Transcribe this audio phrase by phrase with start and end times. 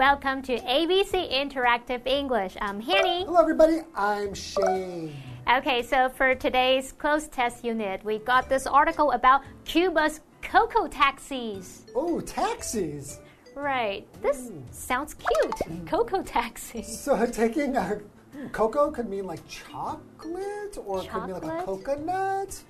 [0.00, 2.56] Welcome to ABC Interactive English.
[2.58, 3.26] I'm Hanny.
[3.26, 3.80] Hello, everybody.
[3.94, 5.14] I'm Shane.
[5.46, 11.82] Okay, so for today's cloze test unit, we got this article about Cuba's Coco taxis.
[11.94, 13.20] Oh, taxis.
[13.54, 14.06] Right.
[14.22, 14.60] This hmm.
[14.70, 15.86] sounds cute.
[15.86, 16.98] Coco taxis.
[16.98, 18.00] So taking a
[18.52, 22.62] cocoa could mean like chocolate, or it could mean like a coconut.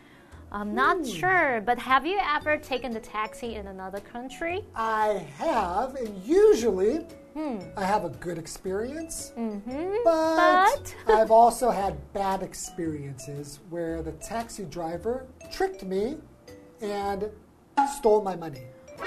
[0.51, 1.05] I'm not hmm.
[1.05, 4.65] sure, but have you ever taken the taxi in another country?
[4.75, 7.59] I have, and usually Hmm.
[7.77, 9.33] I have a good experience.
[9.37, 9.97] Mm-hmm.
[10.05, 16.19] But, But- I've also had bad experiences where the taxi driver tricked me
[16.81, 17.31] and
[17.99, 18.63] stole my money.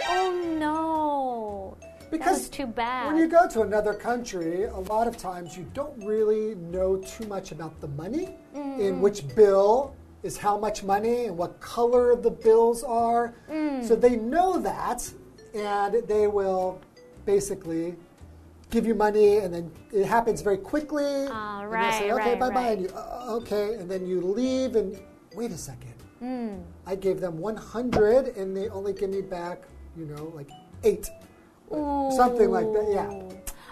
[0.09, 1.77] Oh no.
[2.11, 3.07] Because was too bad.
[3.07, 7.25] When you go to another country, a lot of times you don't really know too
[7.27, 8.79] much about the money, Mm.
[8.79, 13.33] in which bill is how much money and what color the bills are.
[13.49, 13.83] Mm.
[13.83, 15.11] So they know that,
[15.55, 16.79] and they will
[17.25, 17.95] basically
[18.72, 21.26] give you money, and then it happens very quickly.
[21.30, 22.72] Ah, and they say, right, okay, right, bye bye, right.
[22.72, 24.96] and you, uh, okay, and then you leave, and
[25.34, 25.94] wait a second.
[26.22, 26.60] Mm.
[26.86, 29.62] I gave them 100, and they only give me back,
[29.96, 30.50] you know, like
[30.84, 31.08] eight.
[31.70, 33.10] Something like that, yeah.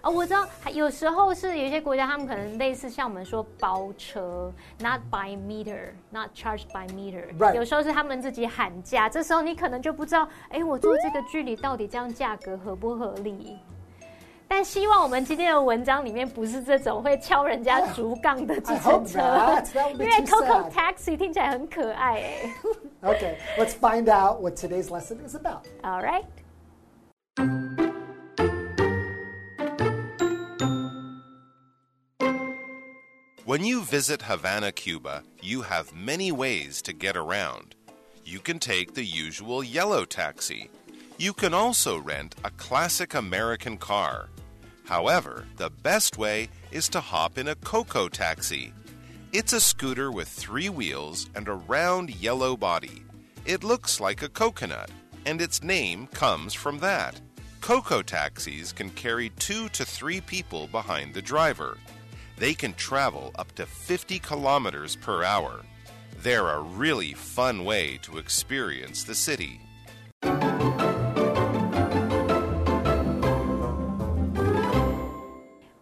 [0.02, 7.24] 哦，我知道，有时候是有些国家他们可能类似像我们说包车，not by meter，not charged by meter。
[7.36, 13.58] Right 有时候是他们自己喊价，这时候你可能就不知道，哎，我做这个距离到底这样价格合不合理？
[14.50, 19.64] 但希望我们今天的文章里面不是这种会敲人家竹杠的计 I 程 hope 车 not.
[19.74, 20.72] That would 因 be 为 too Coco sad.
[20.72, 22.54] Taxi 听起来很可爱哎。
[23.02, 25.66] Okay, let's find out what today's lesson is about.
[25.82, 26.24] All right.
[33.44, 37.74] When you visit Havana, Cuba, you have many ways to get around.
[38.24, 40.68] You can take the usual yellow taxi.
[41.18, 44.28] You can also rent a classic American car.
[44.85, 48.73] However, the best way is to hop in a Coco taxi.
[49.33, 53.03] It's a scooter with three wheels and a round yellow body.
[53.45, 54.91] It looks like a coconut,
[55.25, 57.19] and its name comes from that.
[57.61, 61.77] Coco taxis can carry two to three people behind the driver.
[62.37, 65.61] They can travel up to 50 kilometers per hour.
[66.17, 69.61] They're a really fun way to experience the city.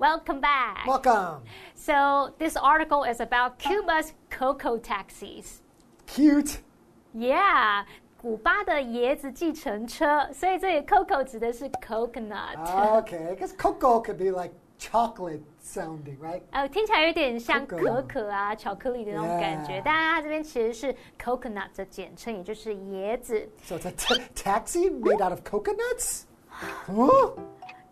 [0.09, 0.87] Welcome back.
[0.87, 1.43] Welcome.
[1.75, 5.61] So, this article is about Cuba's Coco taxis.
[6.07, 6.61] Cute.
[7.13, 7.83] Yeah.
[8.17, 12.57] 古巴的椰子计程车，所以这里 cocoa 指的是 coconut。
[13.03, 16.41] Okay, because cocoa could be like chocolate sounding, right?
[16.53, 23.47] Oh, 呃，听起来有点像可可啊、巧克力的那种感觉，但它这边其实是 coconut 的简称，也就是椰子。
[23.63, 23.91] So it's a
[24.33, 26.23] taxi made out of coconuts?
[26.49, 27.33] Huh?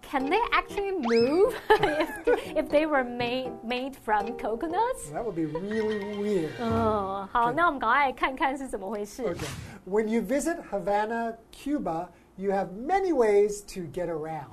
[0.06, 2.10] Can they actually move if,
[2.56, 5.10] if they were made made from coconuts？
[5.10, 6.50] That would be really weird.
[6.60, 9.22] 嗯，好，那我们赶快来看看是怎么回事。
[9.22, 9.46] Okay.
[9.86, 14.50] When you visit Havana, Cuba, you have many ways to get around.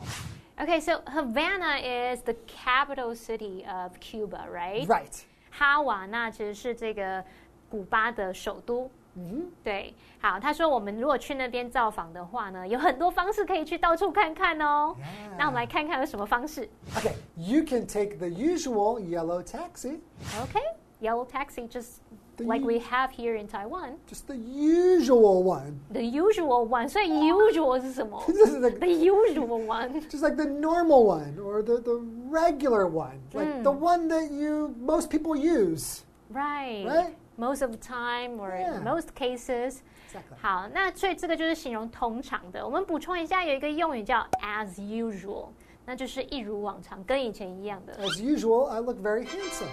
[0.58, 4.88] Okay, so Havana is the capital city of Cuba, right?
[4.88, 5.26] Right.
[5.50, 7.24] 哈瓦那其实是这个
[7.70, 8.90] 古巴的首都。
[9.16, 14.96] 嗯对，好，他说我们如果去那边造访的话呢，有很多方式可以去到处看看哦。
[14.98, 15.38] Yeah.
[15.38, 16.70] 那我们来看看有什么方式。
[16.96, 20.00] Okay, you can take the usual yellow taxi,
[20.42, 20.64] Okay,
[21.02, 22.00] yellow taxi, just
[22.38, 25.80] The like u- we have here in Taiwan, just the usual one.
[25.92, 26.88] the usual one.
[26.88, 30.02] 所以 usual 是什么 This is like ？The usual one.
[30.10, 34.74] just like the normal one or the, the regular one, like the one that you
[34.80, 36.04] most people use.
[36.32, 36.86] Right.
[36.86, 37.16] Right?
[37.38, 38.82] Most of the time or in Yeah.
[38.84, 39.82] most cases.
[40.12, 40.38] Exactly.
[40.42, 42.66] 好，那所以这个就是形容通常的。
[42.66, 45.48] 我们补充一下，有一个用语叫 as usual，
[45.86, 47.94] 那就是一如往常，跟以前一样的。
[47.98, 49.68] As usual, I look very handsome.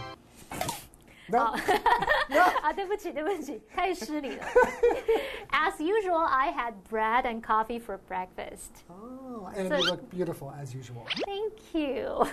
[1.29, 1.55] No,
[2.63, 4.45] 啊，对不起，对不起，太失礼了。
[5.51, 8.85] As usual, I had bread and coffee for breakfast.
[8.89, 11.05] oh, and So- you look beautiful as usual.
[11.25, 12.29] Thank you 。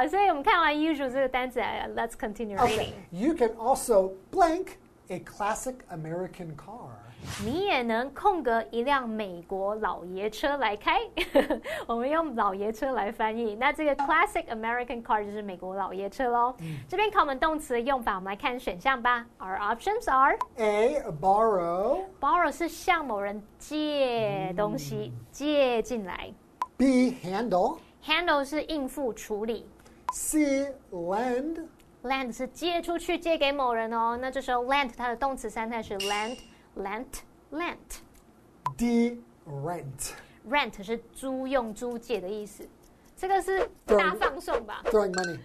[0.00, 6.88] 好，所以我们看完 usual 这个单词来了，Let's continue reading Okay, you can also blank a classic American car.
[7.44, 11.00] 你也能空格一辆美国老爷车来开，
[11.86, 13.56] 我们用老爷车来翻译。
[13.56, 16.54] 那这个 classic American car 就是美国老爷车喽。
[16.88, 19.26] 这边考我们动词的用法，我们来看选项吧。
[19.40, 22.04] Our options are A, borrow.
[22.20, 26.32] borrow 是向某人借东西，借进来。
[26.76, 27.78] B, handle.
[28.04, 29.66] handle 是应付处理。
[30.11, 31.67] C, land
[32.03, 34.17] land 是借出去，借给某人哦。
[34.19, 36.37] 那这时候 land 它的动词三态是 lend、
[36.77, 37.05] lent、
[37.51, 37.77] lent。
[38.77, 40.11] D, rent.
[40.49, 42.67] rent 是租用、租借的意思。
[43.21, 45.37] 这个是大放送吧？Throwing money？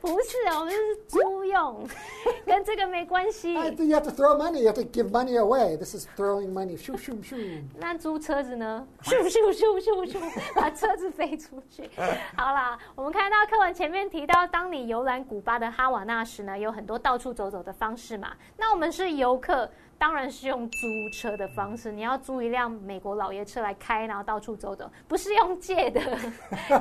[0.00, 1.86] 不是啊，我们是租用，
[2.46, 3.52] 跟这个没关系。
[3.52, 4.60] You have to throw money.
[4.62, 5.76] You have to give money away.
[5.76, 6.78] This is throwing money.
[6.78, 7.62] 咻咻咻。
[7.78, 8.88] 那租车子呢？
[9.02, 10.18] 咻咻咻咻咻，
[10.54, 11.90] 把车子飞出去。
[12.34, 18.32] 好啦，我们看到课文前面提到，当你游览古巴的哈瓦那时呢，有很多到处走走的方式嘛。
[18.56, 19.68] 那我们是游客。
[19.98, 26.00] 当然是用租车的方式，你要租一辆美国老爷车来开，然后到处走走，不是用借的，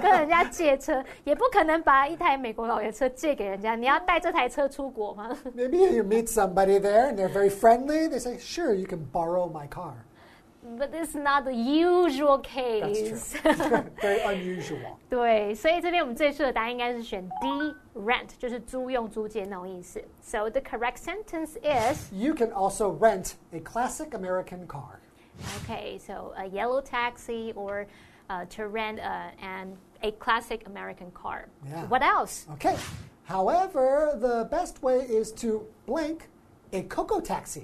[0.01, 3.75] 跟人家借车，也不可能把一台美国老爷车借给人家。
[3.75, 8.09] 你要带这台车出国吗？Maybe you meet somebody there and they're very friendly.
[8.09, 9.93] They say, "Sure, you can borrow my car."
[10.78, 13.34] But it's not the usual case.
[13.42, 14.98] Very unusual.
[15.08, 20.04] 对，所以这边我们最适合答案应该是选 D，rent 就是租用、租借那种意思。
[20.20, 25.00] So the correct sentence is You can also rent a classic American car.
[25.64, 27.86] Okay, so a yellow taxi or
[28.28, 31.46] uh, to rent a, an, a classic American car.
[31.66, 31.86] Yeah.
[31.86, 32.46] What else?
[32.56, 32.76] Okay.
[33.24, 36.28] However, the best way is to blank
[36.75, 37.63] a Coco taxi。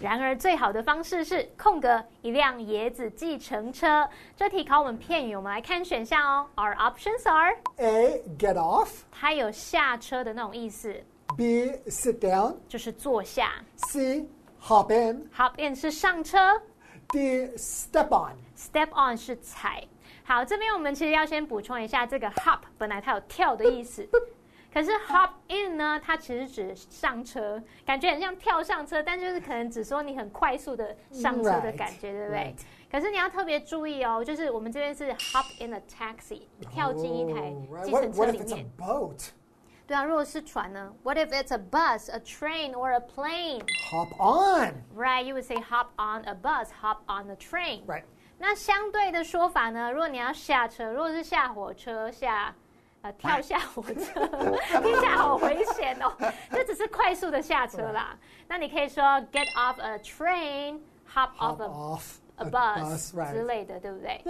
[0.00, 4.08] 然而，最好的方式是空格一辆椰子计程车。
[4.34, 6.48] 这题考我们片语，我们来看选项哦。
[6.56, 10.94] Our options are A get off，它有下车的那种意思。
[11.36, 13.52] B sit down，就是坐下。
[13.76, 14.26] C
[14.62, 16.38] hop in，hop in 是上车。
[17.08, 19.84] D step on，step on 是踩。
[20.24, 24.08] 好，这边我们其实要先补充一下，这个 hop 本来它有跳的意思。
[24.76, 25.98] 可是 hop in 呢？
[26.04, 32.54] 它其实指上车，感觉很像跳上车，但就是可能只说你很快速的上车的感觉，对不对？
[32.92, 37.50] 可是你要特别注意哦，就是我们这边是 hop in a taxi，跳进一台
[37.82, 38.70] 计程车里面。
[39.86, 43.62] 对啊，如果是船呢？What if it's a bus, a train, or a plane?
[43.90, 44.74] Hop on.
[44.94, 47.86] Right, you would say hop on a bus, hop on a train.
[47.86, 48.02] Right.
[48.36, 49.90] 那相对的说法呢？
[49.90, 52.54] 如果你要下车，如果是下火车下。
[53.12, 54.26] 跳下火车，
[54.82, 56.12] 听起来好危险哦！
[56.50, 58.16] 这只是快速的下车啦。
[58.48, 61.60] 那你可以说 get off a train，hop off
[62.36, 64.20] a a bus 之类的，对不对？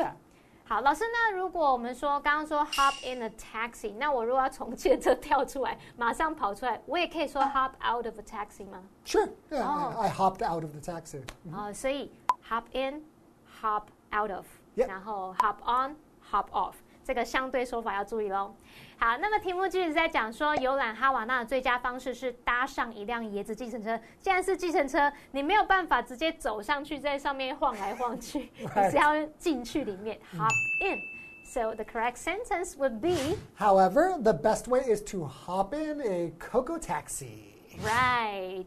[0.68, 10.80] 好，老师，那如果我们说刚刚说 hop in a taxi，那我如果要从汽车跳出来，马上跑出来，我也可以说 hop out of a taxi 吗？Sure，yeah，I hopped out of the
[10.80, 11.22] taxi。
[11.52, 12.10] 哦，所以
[12.48, 14.44] hop in，hop out of，
[14.74, 16.74] 然后 hop on，hop off。
[17.06, 18.52] 这个相对说法要注意喽。
[18.98, 23.96] 好，那么题目就是在讲说，游览哈瓦那的最佳方式是搭上一辆椰子计程车。
[24.18, 30.50] 既然是计程车，你没有办法直接走上去，在上面晃来晃去，你是要进去里面，hop
[30.80, 30.98] in。
[31.44, 33.36] So the correct sentence would be.
[33.56, 37.54] However, the best way is to hop in a cocoa taxi.
[37.84, 38.66] Right.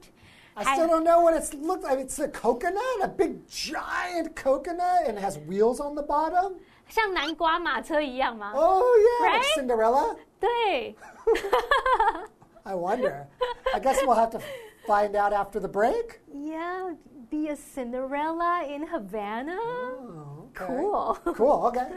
[0.58, 1.98] I still don't know what it's looked like.
[1.98, 6.60] It's a coconut, a big giant coconut, and it has wheels on the bottom.
[6.88, 8.52] 像南瓜马车一样吗？
[8.54, 10.16] Oh yeah, like Cinderella.
[10.38, 10.94] 对。
[12.64, 13.26] I wonder.
[13.74, 14.40] I guess we'll have to
[14.86, 16.20] find out after the break.
[16.32, 16.94] Yeah,
[17.30, 19.58] be a Cinderella in Havana.
[19.58, 20.66] Oh, okay.
[20.66, 21.18] Cool.
[21.34, 21.66] Cool.
[21.68, 21.88] Okay.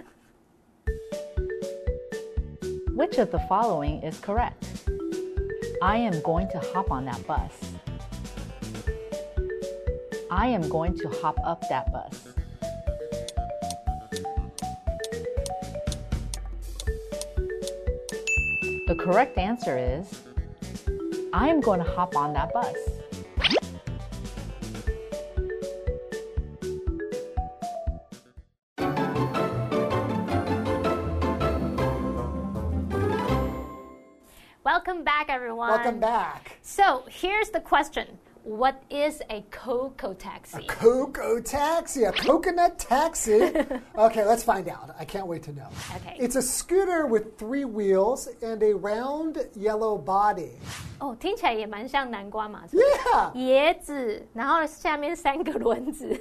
[2.96, 4.66] Which of the following is correct?
[5.82, 7.52] I am going to hop on that bus.
[10.35, 12.29] I am going to hop up that bus.
[18.87, 20.23] The correct answer is
[21.35, 22.75] I am going to hop on that bus.
[34.65, 35.69] Welcome back, everyone.
[35.69, 36.57] Welcome back.
[36.63, 40.65] So, here's the question what is a Coco taxi?
[40.65, 43.53] A Coco taxi, a coconut taxi.
[43.99, 44.95] okay, let's find out.
[44.99, 45.69] I can't wait to know.
[45.97, 46.17] Okay.
[46.19, 50.59] It's a scooter with three wheels and a round yellow body.
[51.01, 52.63] Oh, 哦，听起来也蛮像南瓜嘛。
[52.73, 53.33] Yeah.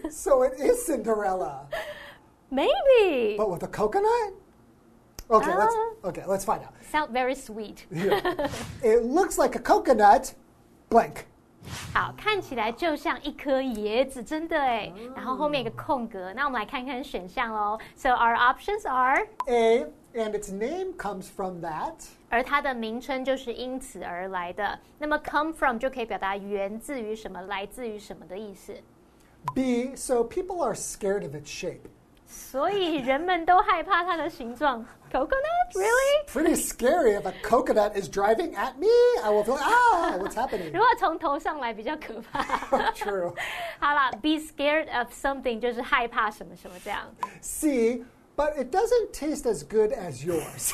[0.09, 1.67] So it is Cinderella.
[2.51, 3.37] Maybe.
[3.37, 4.33] But with a coconut?
[5.29, 6.09] Okay, uh, let's ah.
[6.09, 6.73] okay, let's find out.
[6.91, 7.85] Sound very sweet.
[7.89, 8.47] yeah.
[8.83, 10.33] It looks like a coconut
[10.89, 11.25] blank.
[11.93, 14.91] 好，看起来就像一颗椰子，真的哎。
[15.15, 17.77] 然后后面一个空格，那我们来看看选项喽。
[17.95, 21.93] So our options are A and its name comes from that，
[22.29, 24.79] 而它的名称就是因此而来的。
[24.97, 28.73] 那么 come from 就可以表达源自于什么，来自于什么的意思。
[29.53, 31.79] B so people are scared of its shape。
[32.31, 34.85] 所以人们都害怕它的形状。
[35.11, 36.25] Coconut, really?
[36.27, 38.87] Pretty scary if a coconut is driving at me.
[39.21, 40.71] I will feel ah, what's happening?
[40.71, 42.41] 如果从头上来比较可怕。
[42.91, 43.35] True.
[43.79, 47.13] 好了，be scared of something 就是害怕什么什么这样。
[47.41, 48.05] C,
[48.37, 50.73] but it doesn't taste as good as yours.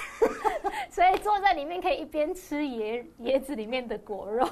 [0.92, 4.46] 所以坐在里面可以一边吃椰椰子里面的果肉。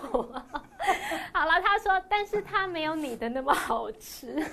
[1.32, 4.44] 好了，他说，但是它没有你的那么好吃。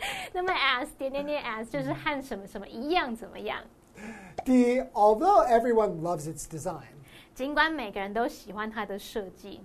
[0.32, 3.60] 那么 as 点点点 as 就是和什么什么一样怎么样
[4.44, 6.84] ？D, although everyone loves its design.
[7.34, 9.60] 尽管每个人都喜欢它的设计。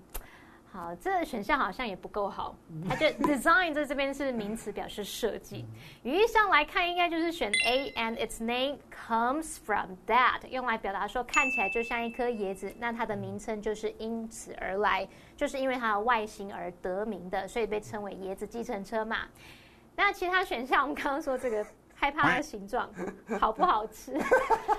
[0.72, 2.56] 好，这个选项好像也不够好。
[2.90, 5.68] 它就 design 在这边是名词，表示设计。
[6.02, 19.28] 语义上来看，应该就是选 A，and its name comes from that，用来表达说看起来就像一颗椰子，那它的名称就是因此而来，就是因为它的外形而得名的，所以被称为椰子计程车嘛。
[19.95, 22.89] 那其他选项，我们刚刚说这个害怕它的形状，
[23.39, 24.17] 好不好吃，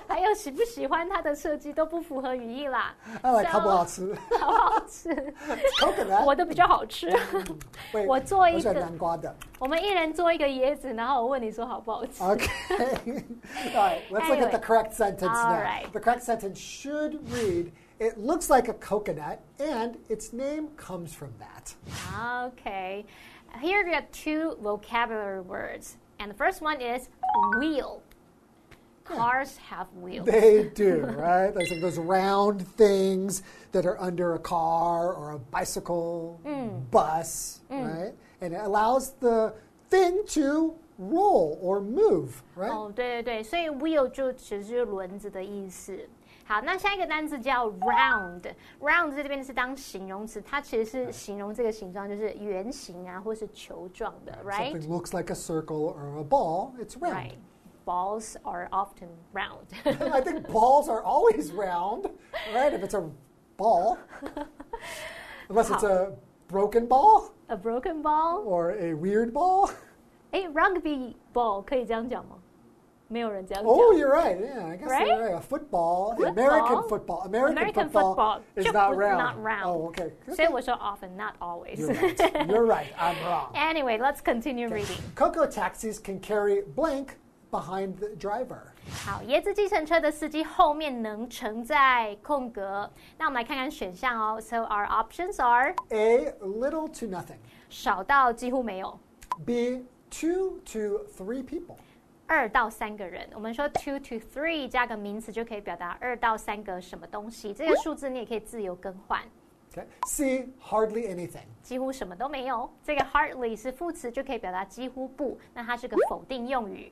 [0.07, 2.93] 还有喜不喜欢它的设计都不符合语义啦。
[3.21, 5.33] So- 好不好吃好不好吃.
[6.25, 7.09] 我的比较好吃。
[8.07, 8.73] 我做一个。
[8.73, 9.33] 南瓜的。
[9.57, 13.23] 我们一人做一个椰子，然后我问你说好不好吃？Okay.
[13.73, 15.59] All right, let's look at the correct sentence now.
[15.59, 15.91] right.
[15.91, 21.31] The correct sentence should read It looks like a coconut, and its name comes from
[21.39, 21.73] that.
[22.49, 23.05] Okay.
[23.60, 25.96] Here we got two vocabulary words.
[26.18, 27.08] And the first one is
[27.58, 28.02] wheel.
[29.04, 30.26] Cars have wheels.
[30.26, 31.50] They do, right?
[31.52, 36.38] There's like those round things that are under a car or a bicycle,
[36.92, 38.12] bus, right?
[38.40, 39.52] And it allows the
[39.88, 42.70] thing to roll or move, right?
[42.70, 46.08] 哦，对对对，所以 wheel 就只是轮子的意思。
[46.44, 54.72] 好，那下一个单词叫 round。round 在这边是当形容词，它其实是形容这个形状，就是圆形啊，或是球状的，right？
[54.72, 57.14] Something looks like a circle or a ball, it's round.
[57.14, 57.34] Right.
[57.86, 59.66] Balls are often round.
[59.84, 62.10] I think balls are always round,
[62.52, 62.72] right?
[62.72, 63.08] If it's a
[63.56, 63.96] ball.
[65.48, 66.12] Unless it's a
[66.48, 68.44] broken ball A broken ball.
[68.44, 69.70] or a weird ball.
[70.32, 72.36] 哎，rugby ball 可以这样讲吗？
[73.08, 73.72] 没有人这样讲。
[73.72, 74.38] Oh, you're right.
[74.38, 75.06] Yeah, I guess Right?
[75.08, 75.34] you're right.
[75.36, 76.32] A football, Football?
[76.32, 77.22] American football.
[77.26, 79.18] American, American football, football is 就 not 不 round.
[79.18, 79.64] not round.
[79.64, 80.12] Oh, okay.
[80.34, 81.78] 所以我说 often, not always.
[81.80, 82.46] You're right.
[82.46, 82.86] You're right.
[82.98, 83.52] I'm wrong.
[83.54, 84.98] anyway, let's continue reading.
[85.16, 87.18] Coco taxis can carry blank
[87.50, 88.60] behind the driver.
[89.04, 92.88] 好，椰子计程车的司机后面能承载空格。
[93.18, 94.40] 那我们来看看选项哦。
[94.40, 97.38] So our options are A, little to nothing.
[97.68, 98.98] 少到几乎没有，
[99.44, 101.76] B, two to three people.
[102.27, 103.27] 二到三个人。
[103.33, 107.53] 我们说 two to three 加个名词就可以表达二到三个什么东西。
[107.53, 109.21] 这个数字你也可以自由更换。
[109.71, 109.85] Okay.
[110.07, 111.43] C, hardly anything.
[111.61, 112.69] 几乎什么都没有。
[112.81, 116.91] 这个 hardly 是副词，就可以表达几乎不，那它是个否定用语。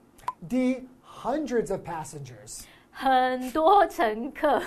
[0.49, 2.65] D, hundreds of passengers.
[2.91, 4.59] 很多乘客。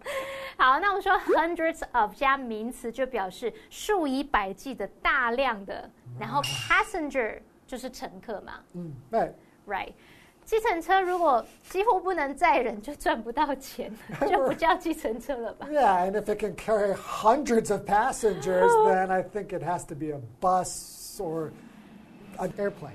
[0.58, 8.60] 好，那我们说 hundreds of 加名词就表示数以百计的大量的，然后 passenger 就是乘客嘛
[9.10, 9.32] Right.
[9.69, 9.93] ，right？
[10.43, 13.91] 计程车如果几乎不能载人，就赚不到钱，
[14.29, 15.67] 就不叫计程车了吧？
[15.71, 19.95] Yeah, and if it can carry hundreds of passengers, then I think it has to
[19.95, 21.49] be a bus or
[22.37, 22.91] an airplane.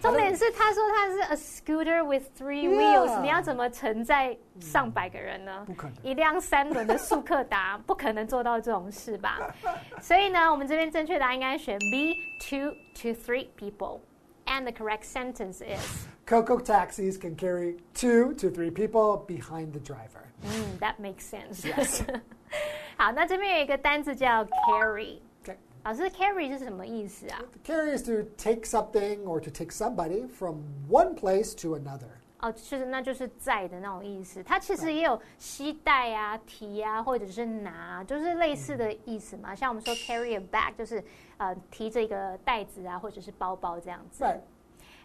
[0.00, 5.64] 重点是他说他是 a scooter with three Yeah wheels，你要怎么承载上百个人呢？
[5.66, 9.52] 不可能一辆三轮的速克达不可能做到这种事吧？
[10.00, 12.70] 所以呢，我们这边正确答案应该选 B two
[13.02, 13.98] to three people。
[14.46, 19.80] And the correct sentence is, Coco taxis can carry two to three people behind the
[19.80, 20.24] driver.
[20.42, 21.62] 嗯，That makes sense。
[21.64, 22.02] Yes.
[22.96, 25.18] 好，那这边有一个单字叫 carry。
[25.44, 25.56] Okay.
[25.84, 27.40] 老师，carry 是什么意思啊？
[27.64, 32.18] Carry is to take something or to take somebody from one place to another.
[32.43, 34.43] 哦，就是那就是在的那种意思。
[34.43, 39.55] 它其实也有携带啊、提啊，或者是拿，就是类似的意思嘛。
[39.55, 41.01] 像我们说 carry a bag，就是
[41.37, 44.25] 呃提着一个袋子啊，或者是包包这样子。
[44.25, 44.41] Right.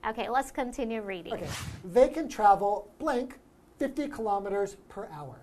[0.02, 1.34] Okay, let's continue reading.
[1.34, 1.46] Okay.
[1.94, 3.30] They can travel blank
[3.78, 5.34] 50 kilometers per hour.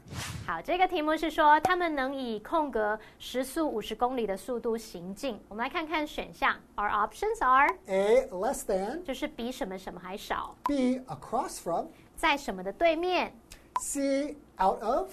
[0.46, 5.40] 好，这个题目是说他们能以空格时速五十公里的速度行进。
[5.48, 6.56] 我们来看看选项。
[6.76, 9.04] Our options are A, less than.
[9.04, 11.88] 就是比什么什么还少，B, across from.
[12.18, 13.34] 在什么的对面
[13.82, 15.12] ，C, out of.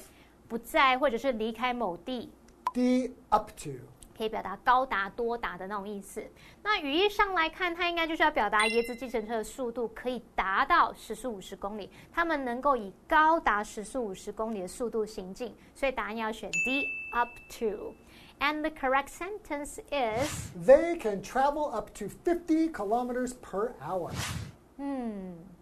[0.49, 2.31] 不在或者是离开某地。
[2.75, 3.71] D, up to.
[4.16, 6.23] 可以表达高达、多达的那种意思。
[6.62, 17.95] 那语义上来看，它应该就是要表达椰子计程车的速度可以达到时速五十公里，他们能够以高达时速五十公里的速度行进，所以答案要选 D，up to。
[18.40, 24.11] And the correct sentence is，They can travel up to fifty kilometers per hour.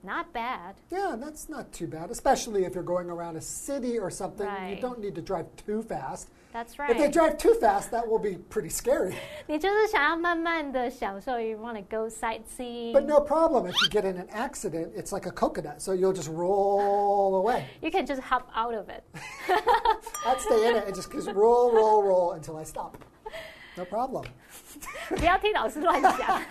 [0.03, 0.75] Not bad.
[0.91, 4.45] Yeah, that's not too bad, especially if you're going around a city or something.
[4.45, 4.75] Right.
[4.75, 6.29] You don't need to drive too fast.
[6.53, 7.11] That's If they right.
[7.11, 9.15] drive too fast, that will be pretty scary.
[9.47, 12.93] 你就是想要慢慢的享受，you want to go sightseeing.
[12.93, 13.65] But no problem.
[13.67, 17.65] If you get in an accident, it's like a coconut, so you'll just roll away.
[17.81, 19.03] You can just hop out of it.
[20.25, 22.95] I'd stay in it and just, just roll, roll, roll until I stop.
[23.75, 24.23] No problem.
[25.09, 26.41] 不要听老师乱讲。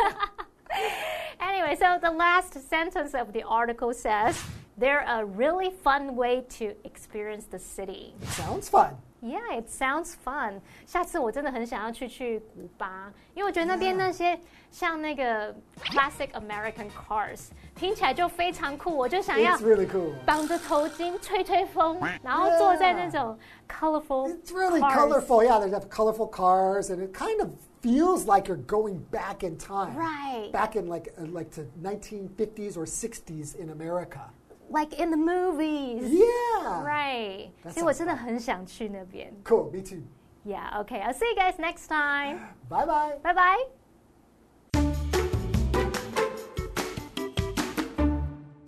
[1.49, 4.37] anyway, so the last sentence of the article says
[4.76, 8.14] they're a really fun way to experience the city.
[8.23, 8.97] Sounds fun.
[9.21, 10.61] Yeah, it sounds fun.
[10.85, 14.38] 下次我真的很想要去去古巴，因为我觉得那边那些
[14.71, 20.12] 像那个 classic American cars 听起来就非常酷，我就想要 It's really cool.
[20.26, 25.42] 绑着头巾吹吹风，然后坐在那种 colorful It's really cars colorful.
[25.42, 27.49] Yeah, they have colorful cars, and it kind of
[27.80, 29.97] feels like you're going back in time.
[29.97, 30.50] Right.
[30.52, 34.30] Back in like uh, like to 1950s or 60s in America.
[34.71, 36.11] like in the movies.
[36.11, 36.83] Yeah.
[36.83, 37.50] Right.
[37.62, 39.33] That 所以我 sounds 真的很想去那边。
[39.44, 39.71] Cool.
[39.73, 40.02] Me too.
[40.44, 40.80] Yeah.
[40.83, 41.00] Okay.
[41.00, 42.38] I'll see you guys next time.
[42.68, 43.18] Bye bye.
[43.23, 43.64] Bye bye.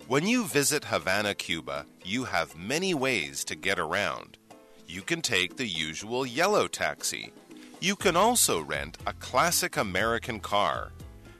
[0.07, 4.37] When you visit Havana, Cuba, you have many ways to get around.
[4.87, 7.33] You can take the usual yellow taxi.
[7.82, 10.92] you can also rent a classic American car.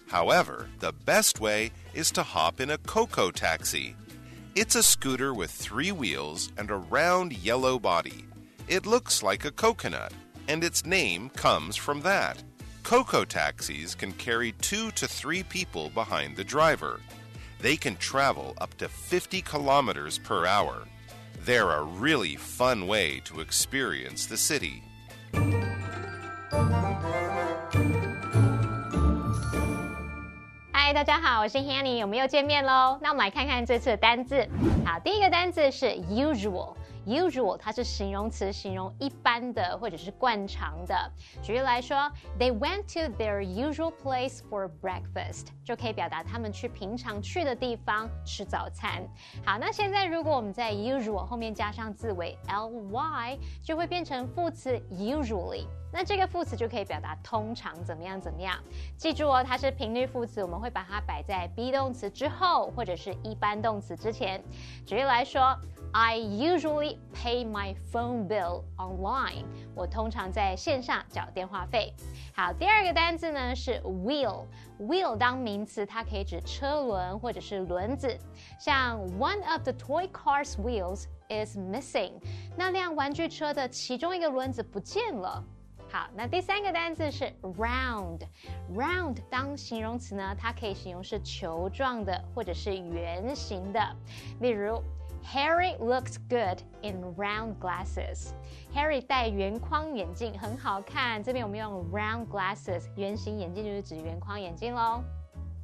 [0.09, 3.95] However, the best way is to hop in a Coco taxi.
[4.57, 8.27] It's a scooter with three wheels and a round yellow body.
[8.67, 10.13] It looks like a coconut,
[10.49, 12.43] and its name comes from that.
[12.83, 16.99] Coco taxis can carry two to three people behind the driver.
[17.61, 20.89] They can travel up to 50 kilometers per hour.
[21.45, 24.83] They're a really fun way to experience the city.
[30.93, 32.99] 大家好，我是 Hanny，我们又见面喽。
[33.01, 34.47] 那我们来看看这次的单字。
[34.85, 36.75] 好，第一个单字是 usual。
[37.07, 41.11] Usual 它是形容词，形容一般的或者是惯常的。
[41.43, 49.03] 举例来说，They went to their usual place for breakfast，就可以表达他们去平常去的地方吃早餐。
[49.45, 55.67] 好，那现在如果我们在 usual 后面加上字尾 ly，就会变成副词 usually。
[55.95, 58.59] 那这个副词就可以表达通常怎么样怎么样。
[58.97, 64.43] 记住哦，它是频率副词，我们会把它摆在 be 动词之后，或者是一般动词之前。
[64.87, 65.55] 举例来说
[65.93, 69.45] ，I usually pay my phone bill online。
[69.75, 71.95] 我通常在线上缴电话费。
[72.35, 74.45] 好，第二个单字呢是 wheel。
[74.81, 78.19] wheel 当名词，它可以指车轮或者是轮子。
[78.59, 82.13] 像 one of the toy car's wheels is missing，
[82.57, 85.43] 那辆玩具车的其中一个轮子不见了。
[85.91, 88.21] 好，那第三个单词是 round。
[88.75, 93.97] round 当形容词呢，它可以形容是球状的或者是圆形的。
[94.41, 94.83] 例如
[95.25, 98.33] ，Harry looks good in round glasses。
[98.75, 101.23] Harry 戴圆框眼镜很好看。
[101.23, 105.03] 这边我们用 round glasses，圆形眼镜就是指圆框眼镜喽。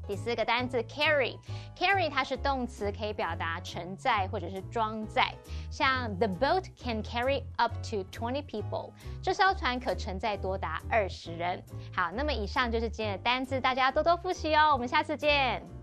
[0.07, 5.35] 第四个单字 carry，carry 它是动词，可以表达承载或者是装载。
[5.71, 8.93] 像 The boat can carry up to twenty people，
[9.23, 11.63] 这艘船可承载多达二十人。
[11.95, 14.73] 好，那么以上就是今天的单字，大家多多复习哦。
[14.73, 15.78] 我们下次见。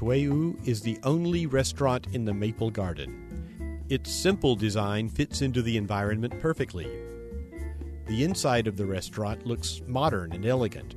[0.00, 3.84] Shuiyu is the only restaurant in the Maple Garden.
[3.90, 6.88] Its simple design fits into the environment perfectly.
[8.06, 10.94] The inside of the restaurant looks modern and elegant.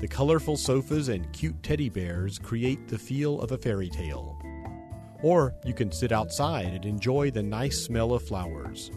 [0.00, 4.36] The colorful sofas and cute teddy bears create the feel of a fairy tale.
[5.22, 8.90] Or you can sit outside and enjoy the nice smell of flowers.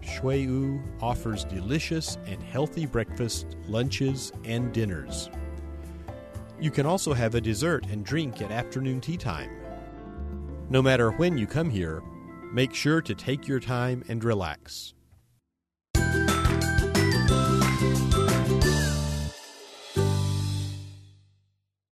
[0.00, 5.28] Shuiyu offers delicious and healthy breakfast, lunches, and dinners.
[6.58, 9.50] You can also have a dessert and drink at afternoon tea time.
[10.68, 12.02] No matter when you come here,
[12.52, 14.95] make sure to take your time and relax.